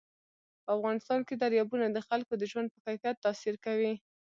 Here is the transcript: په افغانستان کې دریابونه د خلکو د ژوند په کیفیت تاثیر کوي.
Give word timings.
په 0.63 0.69
افغانستان 0.77 1.19
کې 1.27 1.35
دریابونه 1.35 1.85
د 1.91 1.97
خلکو 2.07 2.33
د 2.37 2.43
ژوند 2.51 2.67
په 2.71 2.79
کیفیت 2.85 3.15
تاثیر 3.25 3.55
کوي. 3.65 3.93